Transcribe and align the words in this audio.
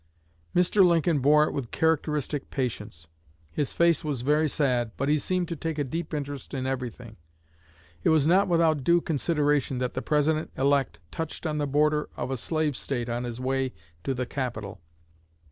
Mr. 0.55 0.83
Lincoln 0.83 1.19
bore 1.19 1.43
it 1.43 1.53
with 1.53 1.69
characteristic 1.69 2.49
patience. 2.49 3.07
His 3.51 3.71
face 3.71 4.03
was 4.03 4.23
very 4.23 4.49
sad, 4.49 4.89
but 4.97 5.09
he 5.09 5.19
seemed 5.19 5.47
to 5.49 5.55
take 5.55 5.77
a 5.77 5.83
deep 5.83 6.11
interest 6.11 6.55
in 6.55 6.65
everything. 6.65 7.17
It 8.03 8.09
was 8.09 8.25
not 8.25 8.47
without 8.47 8.83
due 8.83 8.99
consideration 9.01 9.77
that 9.77 9.93
the 9.93 10.01
President 10.01 10.49
elect 10.57 10.97
touched 11.11 11.45
on 11.45 11.59
the 11.59 11.67
border 11.67 12.09
of 12.17 12.31
a 12.31 12.37
slave 12.37 12.75
State 12.75 13.09
on 13.09 13.25
his 13.25 13.39
way 13.39 13.73
to 14.03 14.15
the 14.15 14.25
capital. 14.25 14.81